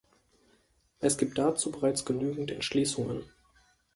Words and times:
Es 0.99 1.19
gibt 1.19 1.37
dazu 1.37 1.69
bereits 1.71 2.05
genügend 2.05 2.49
Entschließungen. 2.49 3.21